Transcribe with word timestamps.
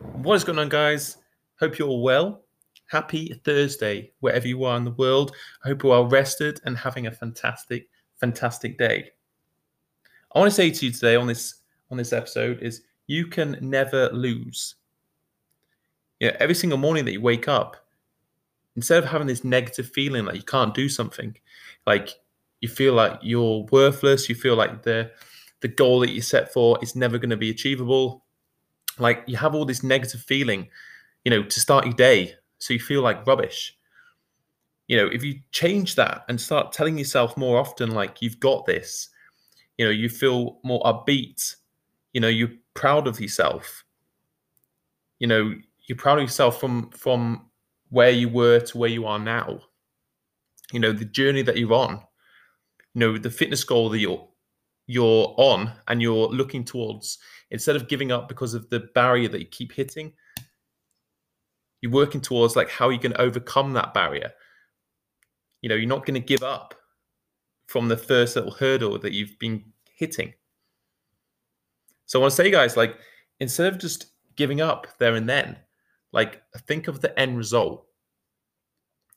What 0.00 0.34
is 0.34 0.44
going 0.44 0.58
on, 0.58 0.68
guys? 0.68 1.16
Hope 1.58 1.78
you're 1.78 1.88
all 1.88 2.02
well. 2.02 2.42
Happy 2.88 3.40
Thursday, 3.44 4.12
wherever 4.20 4.46
you 4.46 4.64
are 4.64 4.76
in 4.76 4.84
the 4.84 4.90
world. 4.92 5.34
I 5.64 5.68
hope 5.68 5.82
you're 5.82 6.06
rested 6.06 6.60
and 6.64 6.76
having 6.76 7.06
a 7.06 7.10
fantastic, 7.10 7.88
fantastic 8.20 8.76
day. 8.76 9.10
I 10.34 10.38
want 10.38 10.50
to 10.50 10.54
say 10.54 10.70
to 10.70 10.86
you 10.86 10.92
today 10.92 11.16
on 11.16 11.26
this 11.26 11.62
on 11.90 11.96
this 11.96 12.12
episode 12.12 12.62
is 12.62 12.82
you 13.06 13.26
can 13.26 13.56
never 13.62 14.10
lose. 14.10 14.74
Yeah, 16.20 16.36
every 16.40 16.54
single 16.54 16.78
morning 16.78 17.06
that 17.06 17.12
you 17.12 17.22
wake 17.22 17.48
up, 17.48 17.76
instead 18.74 19.02
of 19.02 19.08
having 19.08 19.26
this 19.26 19.44
negative 19.44 19.88
feeling 19.88 20.26
like 20.26 20.36
you 20.36 20.42
can't 20.42 20.74
do 20.74 20.90
something, 20.90 21.34
like 21.86 22.10
you 22.60 22.68
feel 22.68 22.92
like 22.92 23.18
you're 23.22 23.66
worthless, 23.72 24.28
you 24.28 24.34
feel 24.34 24.56
like 24.56 24.82
the 24.82 25.10
the 25.60 25.68
goal 25.68 26.00
that 26.00 26.12
you 26.12 26.20
set 26.20 26.52
for 26.52 26.78
is 26.82 26.94
never 26.94 27.16
going 27.16 27.30
to 27.30 27.36
be 27.36 27.50
achievable 27.50 28.25
like 28.98 29.22
you 29.26 29.36
have 29.36 29.54
all 29.54 29.64
this 29.64 29.82
negative 29.82 30.20
feeling, 30.20 30.68
you 31.24 31.30
know, 31.30 31.42
to 31.42 31.60
start 31.60 31.84
your 31.84 31.94
day. 31.94 32.34
So 32.58 32.72
you 32.72 32.80
feel 32.80 33.02
like 33.02 33.26
rubbish. 33.26 33.76
You 34.88 34.96
know, 34.96 35.06
if 35.06 35.24
you 35.24 35.40
change 35.50 35.96
that 35.96 36.24
and 36.28 36.40
start 36.40 36.72
telling 36.72 36.96
yourself 36.96 37.36
more 37.36 37.58
often, 37.58 37.90
like 37.90 38.22
you've 38.22 38.40
got 38.40 38.66
this, 38.66 39.08
you 39.78 39.84
know, 39.84 39.90
you 39.90 40.08
feel 40.08 40.58
more 40.62 40.80
upbeat, 40.82 41.56
you 42.12 42.20
know, 42.20 42.28
you're 42.28 42.52
proud 42.74 43.06
of 43.06 43.20
yourself. 43.20 43.84
You 45.18 45.26
know, 45.26 45.54
you're 45.86 45.98
proud 45.98 46.18
of 46.18 46.22
yourself 46.22 46.60
from 46.60 46.90
from 46.90 47.46
where 47.90 48.10
you 48.10 48.28
were 48.28 48.60
to 48.60 48.78
where 48.78 48.90
you 48.90 49.06
are 49.06 49.18
now. 49.18 49.60
You 50.72 50.80
know, 50.80 50.92
the 50.92 51.04
journey 51.04 51.42
that 51.42 51.56
you're 51.56 51.72
on, 51.72 52.00
you 52.94 53.00
know, 53.00 53.18
the 53.18 53.30
fitness 53.30 53.64
goal 53.64 53.88
that 53.90 53.98
you're 53.98 54.28
you're 54.86 55.34
on 55.36 55.72
and 55.88 56.00
you're 56.00 56.28
looking 56.28 56.64
towards, 56.64 57.18
instead 57.50 57.76
of 57.76 57.88
giving 57.88 58.12
up 58.12 58.28
because 58.28 58.54
of 58.54 58.68
the 58.70 58.80
barrier 58.94 59.28
that 59.28 59.40
you 59.40 59.46
keep 59.46 59.72
hitting, 59.72 60.12
you're 61.80 61.92
working 61.92 62.20
towards 62.20 62.56
like 62.56 62.70
how 62.70 62.88
you 62.88 62.98
can 62.98 63.14
overcome 63.18 63.72
that 63.74 63.94
barrier. 63.94 64.32
You 65.62 65.68
know, 65.68 65.74
you're 65.74 65.88
not 65.88 66.06
going 66.06 66.20
to 66.20 66.26
give 66.26 66.42
up 66.42 66.74
from 67.66 67.88
the 67.88 67.96
first 67.96 68.36
little 68.36 68.52
hurdle 68.52 68.98
that 69.00 69.12
you've 69.12 69.38
been 69.38 69.64
hitting. 69.96 70.32
So 72.06 72.18
I 72.18 72.22
want 72.22 72.30
to 72.32 72.36
say, 72.36 72.50
guys, 72.50 72.76
like 72.76 72.96
instead 73.40 73.72
of 73.72 73.80
just 73.80 74.06
giving 74.36 74.60
up 74.60 74.86
there 74.98 75.14
and 75.14 75.28
then, 75.28 75.56
like 76.12 76.42
think 76.66 76.88
of 76.88 77.00
the 77.00 77.18
end 77.18 77.36
result. 77.36 77.86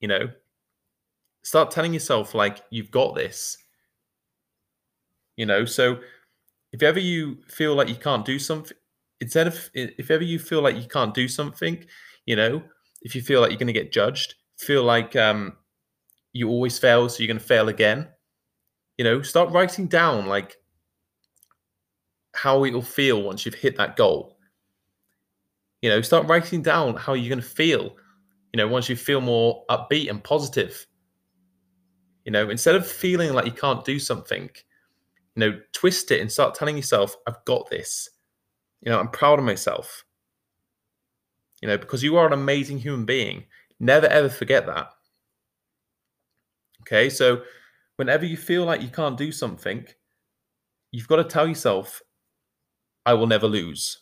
You 0.00 0.08
know, 0.08 0.30
start 1.44 1.70
telling 1.70 1.94
yourself 1.94 2.34
like 2.34 2.62
you've 2.70 2.90
got 2.90 3.14
this 3.14 3.56
you 5.36 5.46
know? 5.46 5.64
So 5.64 6.00
if 6.72 6.82
ever 6.82 7.00
you 7.00 7.38
feel 7.48 7.74
like 7.74 7.88
you 7.88 7.96
can't 7.96 8.24
do 8.24 8.38
something 8.38 8.76
instead 9.20 9.46
of 9.46 9.70
if 9.74 10.10
ever 10.10 10.24
you 10.24 10.38
feel 10.38 10.62
like 10.62 10.76
you 10.76 10.88
can't 10.88 11.14
do 11.14 11.28
something 11.28 11.84
you 12.26 12.34
know 12.34 12.60
if 13.02 13.14
you 13.14 13.22
feel 13.22 13.40
like 13.40 13.50
you're 13.50 13.58
going 13.58 13.68
to 13.68 13.72
get 13.72 13.92
judged 13.92 14.34
feel 14.58 14.82
like 14.82 15.14
um 15.14 15.52
you 16.32 16.48
always 16.48 16.76
fail 16.76 17.08
so 17.08 17.20
you're 17.22 17.28
going 17.28 17.38
to 17.38 17.44
fail 17.44 17.68
again 17.68 18.08
you 18.98 19.04
know 19.04 19.22
start 19.22 19.50
writing 19.52 19.86
down 19.86 20.26
like 20.26 20.56
how 22.34 22.64
it'll 22.64 22.82
feel 22.82 23.22
once 23.22 23.44
you've 23.44 23.54
hit 23.54 23.76
that 23.76 23.96
goal. 23.96 24.38
You 25.80 25.90
know 25.90 26.00
start 26.00 26.26
writing 26.26 26.62
down 26.62 26.96
how 26.96 27.14
you're 27.14 27.28
going 27.28 27.40
to 27.40 27.46
feel 27.46 27.96
you 28.52 28.58
know 28.58 28.68
once 28.68 28.88
you 28.88 28.96
feel 28.96 29.20
more 29.20 29.64
upbeat 29.68 30.08
and 30.08 30.22
positive. 30.22 30.86
You 32.24 32.32
know 32.32 32.50
instead 32.50 32.74
of 32.74 32.86
feeling 32.86 33.32
like 33.32 33.46
you 33.46 33.52
can't 33.52 33.84
do 33.84 33.98
something 33.98 34.48
you 35.34 35.40
know, 35.40 35.60
twist 35.72 36.10
it 36.10 36.20
and 36.20 36.30
start 36.30 36.54
telling 36.54 36.76
yourself, 36.76 37.16
I've 37.26 37.44
got 37.44 37.70
this. 37.70 38.08
You 38.80 38.90
know, 38.90 38.98
I'm 38.98 39.08
proud 39.08 39.38
of 39.38 39.44
myself. 39.44 40.04
You 41.60 41.68
know, 41.68 41.78
because 41.78 42.02
you 42.02 42.16
are 42.16 42.26
an 42.26 42.32
amazing 42.32 42.78
human 42.78 43.04
being. 43.04 43.44
Never 43.78 44.06
ever 44.06 44.28
forget 44.28 44.66
that. 44.66 44.90
Okay, 46.82 47.08
so 47.08 47.42
whenever 47.96 48.26
you 48.26 48.36
feel 48.36 48.64
like 48.64 48.82
you 48.82 48.88
can't 48.88 49.16
do 49.16 49.30
something, 49.30 49.86
you've 50.90 51.08
got 51.08 51.16
to 51.16 51.24
tell 51.24 51.46
yourself, 51.46 52.02
I 53.06 53.14
will 53.14 53.26
never 53.26 53.46
lose. 53.46 53.98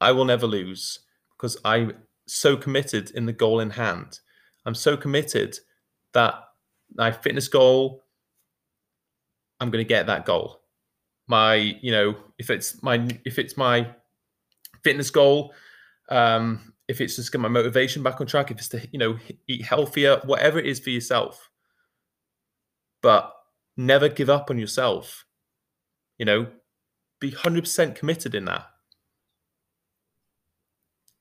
I 0.00 0.12
will 0.12 0.24
never 0.24 0.46
lose 0.46 1.00
because 1.36 1.56
I'm 1.64 1.92
so 2.26 2.56
committed 2.56 3.10
in 3.12 3.24
the 3.24 3.32
goal 3.32 3.60
in 3.60 3.70
hand. 3.70 4.20
I'm 4.66 4.74
so 4.74 4.96
committed 4.96 5.58
that 6.12 6.34
my 6.94 7.10
fitness 7.10 7.48
goal, 7.48 8.01
I'm 9.62 9.70
going 9.70 9.84
to 9.84 9.88
get 9.88 10.08
that 10.08 10.26
goal. 10.26 10.60
My, 11.28 11.54
you 11.54 11.92
know, 11.92 12.16
if 12.36 12.50
it's 12.50 12.82
my 12.82 13.08
if 13.24 13.38
it's 13.38 13.56
my 13.56 13.88
fitness 14.82 15.08
goal, 15.08 15.54
um, 16.08 16.74
if 16.88 17.00
it's 17.00 17.14
just 17.14 17.30
get 17.30 17.40
my 17.40 17.46
motivation 17.46 18.02
back 18.02 18.20
on 18.20 18.26
track, 18.26 18.50
if 18.50 18.58
it's 18.58 18.68
to 18.70 18.88
you 18.90 18.98
know 18.98 19.16
eat 19.46 19.64
healthier, 19.64 20.20
whatever 20.24 20.58
it 20.58 20.66
is 20.66 20.80
for 20.80 20.90
yourself. 20.90 21.48
But 23.02 23.32
never 23.76 24.08
give 24.08 24.28
up 24.28 24.50
on 24.50 24.58
yourself. 24.58 25.24
You 26.18 26.26
know, 26.26 26.48
be 27.20 27.30
hundred 27.30 27.62
percent 27.62 27.94
committed 27.94 28.34
in 28.34 28.46
that, 28.46 28.66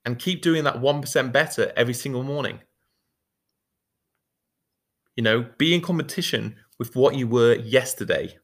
and 0.03 0.17
keep 0.17 0.41
doing 0.41 0.63
that 0.63 0.81
one 0.81 0.99
percent 0.99 1.31
better 1.31 1.71
every 1.77 1.93
single 1.93 2.23
morning. 2.23 2.61
You 5.15 5.21
know, 5.23 5.45
be 5.59 5.75
in 5.75 5.81
competition 5.81 6.55
with 6.81 6.95
what 6.95 7.13
you 7.13 7.27
were 7.27 7.53
yesterday. 7.57 8.35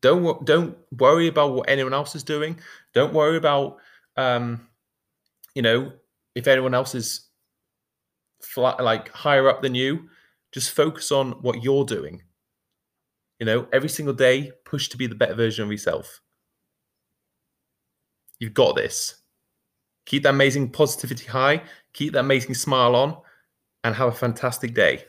Don't 0.00 0.46
don't 0.46 0.76
worry 0.92 1.26
about 1.26 1.54
what 1.54 1.68
anyone 1.68 1.92
else 1.92 2.14
is 2.14 2.22
doing. 2.22 2.60
Don't 2.92 3.12
worry 3.12 3.36
about 3.36 3.78
um, 4.16 4.68
you 5.56 5.62
know 5.62 5.92
if 6.36 6.46
anyone 6.46 6.72
else 6.72 6.94
is 6.94 7.30
flat, 8.42 8.80
like 8.80 9.08
higher 9.08 9.48
up 9.48 9.60
than 9.60 9.74
you. 9.74 10.08
Just 10.52 10.70
focus 10.70 11.10
on 11.10 11.32
what 11.42 11.64
you're 11.64 11.84
doing. 11.84 12.22
You 13.40 13.46
know, 13.46 13.66
every 13.72 13.88
single 13.88 14.14
day, 14.14 14.52
push 14.64 14.88
to 14.90 14.96
be 14.96 15.08
the 15.08 15.16
better 15.16 15.34
version 15.34 15.64
of 15.64 15.72
yourself. 15.72 16.20
You've 18.38 18.54
got 18.54 18.76
this. 18.76 19.16
Keep 20.06 20.22
that 20.22 20.34
amazing 20.34 20.70
positivity 20.70 21.26
high. 21.26 21.64
Keep 21.92 22.12
that 22.12 22.20
amazing 22.20 22.54
smile 22.54 22.94
on, 22.94 23.16
and 23.82 23.96
have 23.96 24.10
a 24.10 24.12
fantastic 24.12 24.74
day. 24.74 25.06